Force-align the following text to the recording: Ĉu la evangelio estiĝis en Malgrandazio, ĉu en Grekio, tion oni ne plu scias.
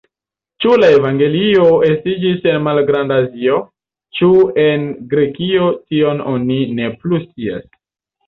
Ĉu 0.63 0.69
la 0.83 0.87
evangelio 0.99 1.65
estiĝis 1.89 2.47
en 2.53 2.57
Malgrandazio, 2.67 3.59
ĉu 4.19 4.31
en 4.63 4.87
Grekio, 5.11 5.67
tion 5.91 6.23
oni 6.33 6.57
ne 6.81 6.89
plu 7.05 7.21
scias. 7.27 7.69